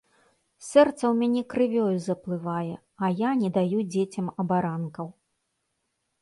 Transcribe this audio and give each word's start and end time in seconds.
Сэрца 0.67 1.01
ў 1.11 1.13
мяне 1.21 1.41
крывёю 1.53 1.97
заплывае, 2.07 2.71
а 3.05 3.11
я 3.27 3.31
не 3.43 3.49
даю 3.59 3.79
дзецям 3.97 4.33
абаранкаў. 4.45 5.07